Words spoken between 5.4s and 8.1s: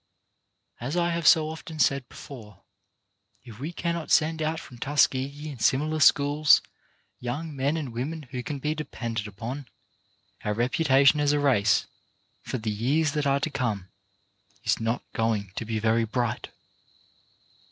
and similar schools young men and